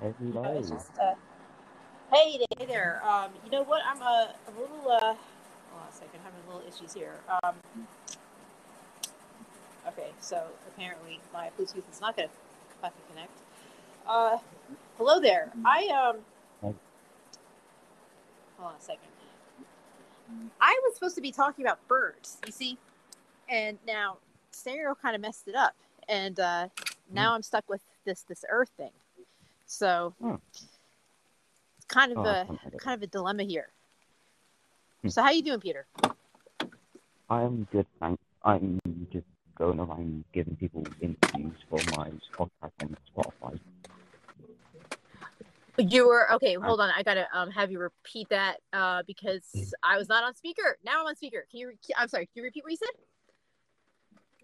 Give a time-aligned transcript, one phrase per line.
[0.00, 0.60] Every Uh, day.
[0.68, 1.14] just, uh,
[2.12, 3.02] hey there, hey there.
[3.04, 3.82] Um, you know what?
[3.84, 4.88] I'm a, a little.
[4.90, 5.00] Uh,
[5.70, 6.20] hold on a second.
[6.22, 7.20] Having a little issues here.
[7.42, 7.56] Um,
[9.88, 12.34] okay, so apparently my Bluetooth is not going to
[12.80, 13.32] fucking connect.
[14.06, 14.38] Uh,
[14.98, 15.50] hello there.
[15.64, 16.18] I um.
[16.62, 16.76] Hold
[18.60, 19.02] on a second.
[20.60, 22.38] I was supposed to be talking about birds.
[22.46, 22.78] You see,
[23.48, 24.18] and now
[24.50, 25.74] stereo kind of messed it up,
[26.08, 26.68] and uh,
[27.12, 28.90] now I'm stuck with this this Earth thing.
[29.68, 30.34] So Hmm.
[31.76, 32.46] it's kind of Oh, a
[32.78, 33.68] kind of a dilemma here.
[35.02, 35.08] Hmm.
[35.08, 35.86] So how you doing, Peter?
[37.30, 38.22] I'm good, thanks.
[38.42, 38.80] I'm
[39.12, 43.60] just going around giving people interviews for my podcast on Spotify.
[45.76, 46.54] You were okay.
[46.54, 49.06] Hold on, I gotta um have you repeat that uh Hmm.
[49.06, 50.78] because I was not on speaker.
[50.82, 51.44] Now I'm on speaker.
[51.50, 51.68] Can you?
[51.68, 52.24] Re- I'm sorry.
[52.26, 52.96] Can you repeat what you said?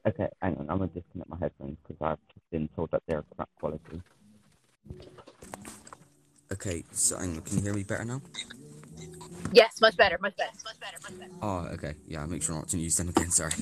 [0.07, 3.25] Okay, hang on, I'm gonna disconnect my headphones because I've just been told that they're
[3.35, 4.03] crap quality.
[6.53, 8.21] Okay, so hang on, can you hear me better now?
[9.53, 10.19] Yes, much better.
[10.21, 10.51] Much better.
[10.65, 10.97] Much better.
[11.03, 11.33] Much better.
[11.43, 11.95] Oh, okay.
[12.09, 13.31] Yeah, I'll make sure not to use them again.
[13.31, 13.53] Sorry.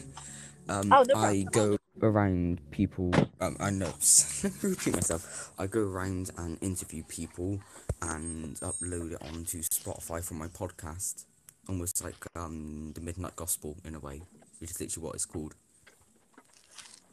[0.69, 3.13] Um, Oh, no I go around people.
[3.41, 3.93] Um, I know.
[4.43, 5.53] Let me repeat myself.
[5.59, 7.61] I go around and interview people
[8.01, 11.27] and upload it onto Spotify for my podcast,
[11.69, 14.23] almost like um the Midnight Gospel in a way,
[14.61, 15.55] which is literally what it's called.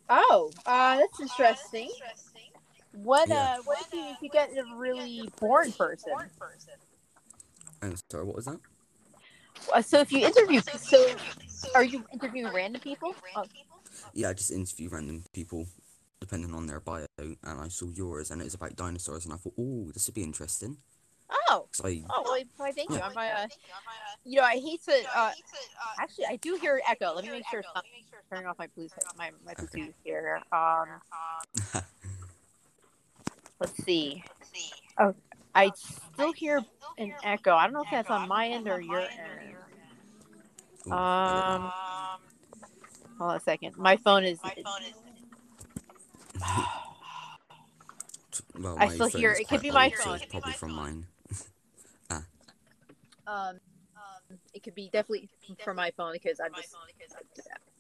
[0.10, 1.90] Oh, uh, that's interesting.
[2.92, 3.56] What Yeah.
[3.58, 6.14] uh, what if you, if you get a really boring person?
[7.82, 8.60] And sorry, what was that?
[9.74, 11.16] Uh, So if you interview, so
[11.76, 13.16] are you interviewing random people?
[13.36, 13.46] Oh,
[14.14, 15.68] Yeah, I just interview random people
[16.20, 19.38] depending on their bio, and I saw yours, and it was about dinosaurs, and I
[19.38, 20.78] thought, oh, this would be interesting.
[21.50, 23.00] oh, I, oh well, why, thank you.
[23.00, 23.48] I'm, uh,
[24.26, 24.94] you know, I hate to.
[25.16, 25.32] Uh,
[26.00, 27.14] actually, I do hear echo.
[27.14, 27.60] Let me make sure.
[27.62, 27.86] It's not
[28.30, 28.92] turning off my Bluetooth.
[29.18, 29.94] My my Okay.
[30.04, 30.42] Here.
[30.52, 31.02] Um,
[33.60, 34.24] let's see.
[34.98, 35.14] Oh,
[35.56, 36.62] I still hear
[36.98, 37.54] an echo.
[37.54, 39.10] I don't know if that's on my end or your end.
[40.88, 41.66] Ooh, I don't know.
[41.66, 41.72] Um,
[43.18, 43.78] hold on a second.
[43.78, 44.40] My phone is.
[48.58, 50.16] Well, I still hear- it could be my phone.
[50.16, 51.06] it's probably from mine.
[53.28, 53.60] Um,
[54.54, 55.30] it could be definitely
[55.64, 56.76] from my phone because I'm just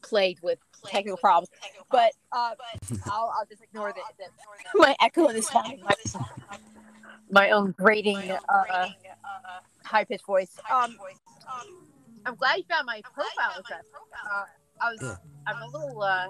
[0.01, 1.49] plagued with technical problems.
[1.91, 2.51] But uh,
[3.05, 4.25] I'll, I'll just ignore the, the
[4.79, 5.81] my echo is fine.
[5.83, 5.95] My,
[7.31, 8.89] my own grating, uh,
[9.83, 10.57] high pitched voice.
[10.71, 10.97] Um,
[12.25, 13.85] I'm glad you found my profile address.
[14.31, 14.43] Uh,
[14.81, 15.15] I was, Yeah.
[15.47, 16.27] I'm a little, uh,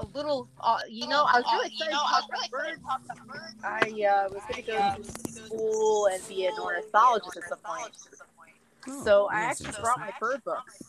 [0.00, 2.80] a little, uh, you know, I was really excited to talk about birds.
[3.64, 3.78] I
[4.26, 7.96] uh, was going to go to school and be an ornithologist at some point.
[8.88, 10.82] Oh, So I actually brought my bird books,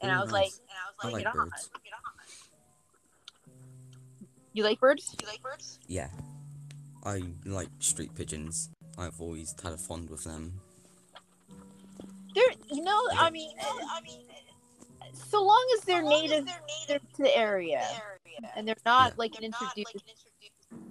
[0.00, 0.50] and I Ooh, was like,
[1.02, 1.70] I like "Get on." birds.
[4.52, 5.16] You like birds?
[5.86, 6.08] Yeah.
[7.04, 8.70] I like street pigeons.
[8.98, 10.60] I've always had a fond with them.
[12.34, 14.20] They're, you know, I mean, I mean,
[15.14, 17.84] so long as they're native they're native to the area
[18.56, 19.14] and they're not Yeah.
[19.16, 19.96] like an introduced,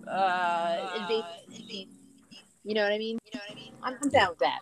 [0.07, 1.87] uh, invasive species.
[2.63, 3.17] You know what I mean?
[3.25, 4.59] You know what I'm, I'm down with that.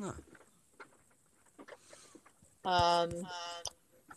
[0.00, 0.12] Huh.
[2.64, 3.10] Um,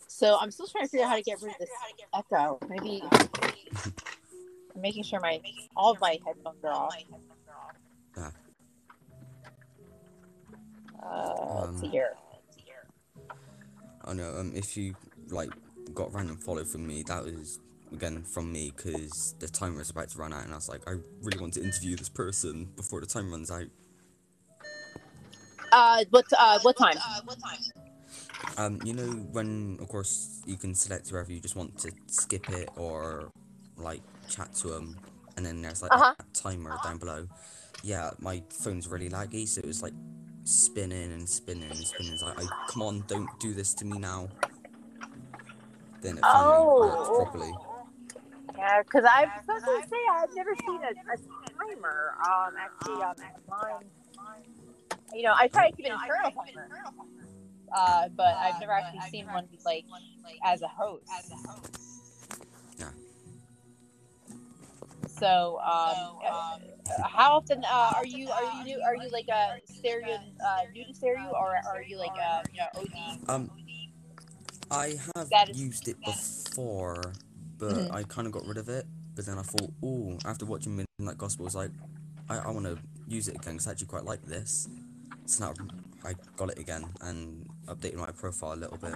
[0.06, 1.70] so I'm still trying to figure out how to get rid of this
[2.14, 2.58] echo.
[2.68, 5.40] Maybe I'm making sure my
[5.76, 6.96] all of my headphones are off.
[8.16, 8.32] Ah.
[11.02, 12.16] Uh, let's Um, here.
[14.04, 14.34] I know.
[14.38, 14.96] Um, if you
[15.28, 15.50] like
[15.94, 17.60] got random follow from me, that was
[17.92, 20.88] again from me because the timer was about to run out, and I was like,
[20.88, 23.66] I really want to interview this person before the time runs out.
[25.72, 26.96] Uh, what uh, what time?
[28.56, 32.48] Um, you know when, of course, you can select whoever you just want to skip
[32.50, 33.30] it or
[33.76, 34.96] like chat to them,
[35.36, 36.14] and then there's like Uh-huh.
[36.18, 37.28] a timer down below.
[37.84, 39.94] Yeah, my phone's really laggy, so it was like
[40.44, 42.12] spinning and spinning and spinning.
[42.14, 44.28] It's like, I, come on, don't do this to me now.
[46.02, 47.14] Then it finally worked Oh.
[47.14, 47.52] properly.
[48.56, 51.16] Yeah, because I was supposed to say I've never seen a, a
[51.76, 52.14] timer.
[52.26, 53.14] Um, actually, um,
[53.48, 53.90] mine.
[55.14, 56.68] You know, I try to keep an internal timer.
[57.74, 59.84] Uh, but I've never actually seen one like
[60.44, 61.04] as a host.
[62.78, 62.88] Yeah.
[65.06, 66.58] So, um, uh,
[67.02, 70.14] how often uh, are you are you new, are you like a stereo
[70.44, 73.28] uh, new to stereo or are you like a you know OG?
[73.28, 73.50] Um,
[74.70, 77.12] I have That is- used it before,
[77.58, 77.92] but Mhm.
[77.94, 78.86] I kind of got rid of it.
[79.14, 81.70] But then I thought, oh, after watching Midnight Gospel, I was like,
[82.28, 82.78] I, I want to
[83.08, 84.68] use it again because I actually quite like this.
[85.36, 85.52] Now
[86.04, 88.94] I got it again and updated my profile a little bit.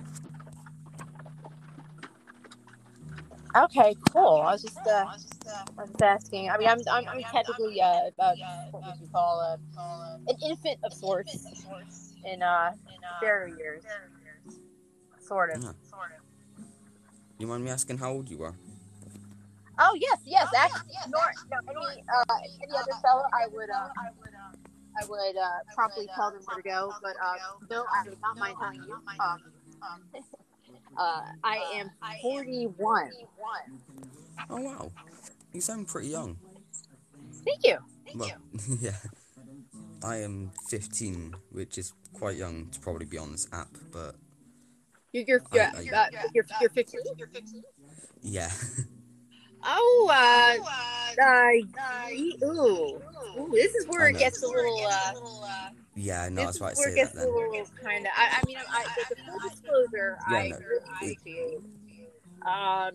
[3.55, 4.41] Okay, cool.
[4.41, 5.15] I was just uh, I
[5.77, 6.49] was just asking.
[6.49, 8.33] I mean, I'm I'm, I'm technically uh, uh
[8.71, 11.47] what would you call uh, an infant of sorts
[12.25, 12.73] in uh
[13.21, 13.85] fairy years,
[15.21, 15.63] sort of.
[15.63, 15.73] Yeah.
[17.39, 18.55] You mind me asking how old you are?
[19.79, 20.49] Oh yes, yes.
[20.57, 21.21] Actually, nor,
[21.51, 24.72] no, any uh any other fellow, I would uh I would uh
[25.75, 26.93] promptly tell them where to go.
[27.03, 27.35] But uh,
[27.71, 28.95] no, I do not mind telling you.
[29.21, 29.41] Um,
[30.97, 31.91] uh, I am
[32.21, 33.11] 41.
[34.51, 34.93] Oh wow,
[35.53, 36.37] you sound pretty young.
[37.45, 37.79] Thank you.
[38.07, 38.79] Thank well, you.
[38.81, 38.97] yeah.
[40.05, 44.17] I am 15, which is quite young to probably be on this app, but
[45.13, 47.01] You're you're I- you're, I- uh, you're, you're 15.
[48.23, 48.51] yeah.
[49.65, 53.01] Oh, uh, uh, ye- ooh,
[53.39, 56.95] ooh, this is where it gets a little, uh, yeah, no, that's why I say
[57.03, 57.27] that then.
[57.83, 58.13] kind of.
[58.17, 61.59] I, I mean, I, the, full disclosure, Yeah, I no, really it- appreciate.
[62.45, 62.95] Um,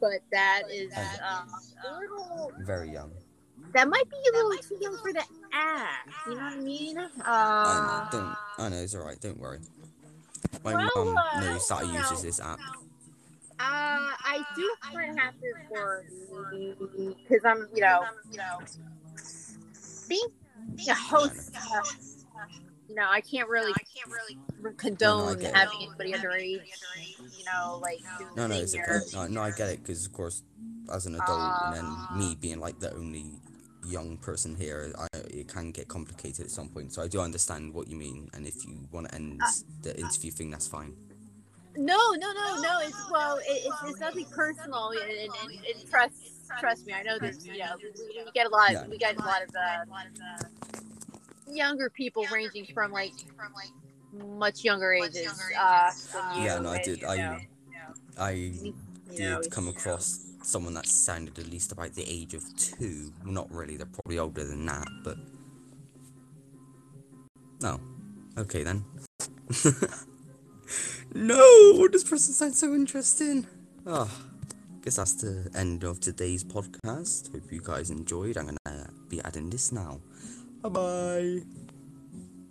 [0.00, 1.48] but that is um,
[1.86, 2.52] a little.
[2.60, 3.12] Very young.
[3.74, 5.22] That might be a little too young for the
[5.52, 6.08] app.
[6.26, 6.96] You know what I mean?
[6.96, 9.58] Uh, I know, don't, I know, it's alright, don't worry.
[10.64, 12.58] My Well, mum uh, knows that I uses this app.
[13.60, 16.04] Uh, I do kind of have to for
[17.28, 18.60] because I'm, you know, you know,
[20.08, 20.28] being
[20.88, 21.54] a host.
[21.54, 21.82] Uh,
[22.88, 25.56] you know, I can't really, I can't really condone get it.
[25.56, 26.62] having anybody underage.
[27.38, 28.00] You know, like
[28.36, 28.98] No, no, it's okay.
[29.12, 30.42] No, no, I get it, because, of course,
[30.92, 33.26] as an adult, and then me being, like, the only
[33.86, 36.92] young person here, I, it can get complicated at some point.
[36.92, 39.50] So I do understand what you mean, and if you want to end Uh,
[39.82, 40.96] the interview thing, that's fine.
[41.78, 42.80] No, no, no, no.
[42.82, 46.12] It's well, it, it's, it's nothing personal, and, and, and, and trust
[46.58, 46.92] trust me.
[46.92, 48.84] I know there's you know we, we get a lot Yeah.
[48.88, 50.44] we get a lot of uh,
[51.48, 53.12] younger people ranging from like
[54.12, 55.40] much younger ages.
[55.56, 57.02] Uh, than you, Yeah, no, I and, did.
[57.02, 57.38] you I, know,
[58.18, 58.72] I
[59.16, 63.12] did come across someone that sounded at least about the age of two.
[63.24, 65.16] Not really, they're probably older than that, but.
[67.60, 67.80] No.
[68.36, 68.84] Okay then.
[71.14, 71.88] no!
[71.88, 73.46] This person sounds so interesting!
[73.86, 74.20] Oh, ah,
[74.82, 77.32] guess that's the end of today's podcast.
[77.32, 78.36] Hope you guys enjoyed.
[78.36, 80.00] I'm gonna be adding this now.
[80.62, 81.67] Bye bye!